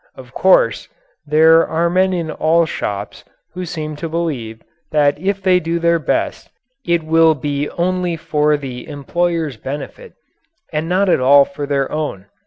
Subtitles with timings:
[0.15, 0.87] Of course
[1.27, 5.99] there are men in all shops who seem to believe that if they do their
[5.99, 6.49] best,
[6.83, 10.13] it will be only for the employer's benefit
[10.73, 12.25] and not at all for their own.